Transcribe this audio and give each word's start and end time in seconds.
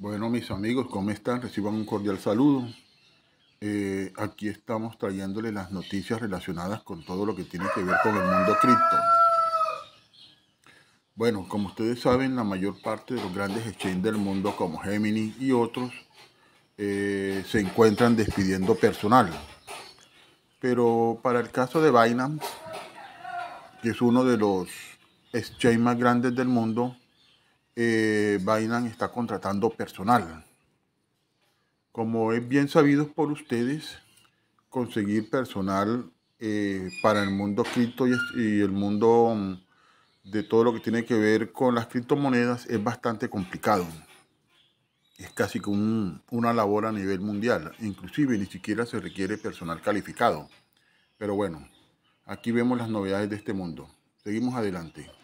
Bueno, 0.00 0.30
mis 0.30 0.50
amigos, 0.50 0.86
¿cómo 0.90 1.10
están? 1.10 1.42
Reciban 1.42 1.74
un 1.74 1.84
cordial 1.84 2.18
saludo. 2.18 2.66
Eh, 3.60 4.10
aquí 4.16 4.48
estamos 4.48 4.96
trayéndoles 4.96 5.52
las 5.52 5.72
noticias 5.72 6.18
relacionadas 6.18 6.80
con 6.80 7.04
todo 7.04 7.26
lo 7.26 7.36
que 7.36 7.44
tiene 7.44 7.66
que 7.74 7.84
ver 7.84 7.96
con 8.02 8.16
el 8.16 8.22
mundo 8.22 8.56
cripto. 8.62 8.96
Bueno, 11.14 11.46
como 11.46 11.66
ustedes 11.66 12.00
saben, 12.00 12.34
la 12.34 12.44
mayor 12.44 12.80
parte 12.80 13.12
de 13.12 13.20
los 13.20 13.34
grandes 13.34 13.66
exchanges 13.66 14.02
del 14.02 14.16
mundo, 14.16 14.56
como 14.56 14.78
Gemini 14.78 15.34
y 15.38 15.52
otros, 15.52 15.92
eh, 16.78 17.44
se 17.46 17.60
encuentran 17.60 18.16
despidiendo 18.16 18.76
personal. 18.76 19.30
Pero 20.60 21.20
para 21.22 21.40
el 21.40 21.50
caso 21.50 21.82
de 21.82 21.90
Binance, 21.90 22.46
que 23.82 23.90
es 23.90 24.00
uno 24.00 24.24
de 24.24 24.38
los 24.38 24.66
exchanges 25.34 25.78
más 25.78 25.98
grandes 25.98 26.34
del 26.34 26.48
mundo, 26.48 26.96
eh, 27.76 28.38
Binance 28.40 28.88
está 28.88 29.10
contratando 29.10 29.70
personal. 29.70 30.44
Como 31.92 32.32
es 32.32 32.46
bien 32.46 32.68
sabido 32.68 33.12
por 33.12 33.30
ustedes, 33.30 33.98
conseguir 34.68 35.28
personal 35.28 36.10
eh, 36.38 36.88
para 37.02 37.22
el 37.22 37.30
mundo 37.30 37.64
cripto 37.64 38.06
y, 38.06 38.12
el 38.60 38.70
mundo 38.70 39.34
mm, 39.36 40.30
de 40.30 40.42
todo 40.42 40.64
lo 40.64 40.72
que 40.72 40.80
tiene 40.80 41.04
que 41.04 41.14
ver 41.14 41.52
con 41.52 41.74
las 41.74 41.86
criptomonedas 41.88 42.66
es 42.66 42.82
bastante 42.82 43.28
complicado. 43.28 43.86
Es 45.18 45.30
casi 45.32 45.60
como 45.60 46.22
una 46.30 46.54
labor 46.54 46.86
a 46.86 46.92
nivel 46.92 47.20
mundial. 47.20 47.72
Inclusive 47.80 48.38
ni 48.38 48.46
siquiera 48.46 48.86
se 48.86 49.00
requiere 49.00 49.36
personal 49.36 49.82
calificado. 49.82 50.48
Pero 51.18 51.34
bueno, 51.34 51.68
aquí 52.24 52.52
vemos 52.52 52.78
las 52.78 52.88
novedades 52.88 53.28
de 53.28 53.36
este 53.36 53.52
mundo. 53.52 53.90
Seguimos 54.24 54.54
adelante. 54.54 55.19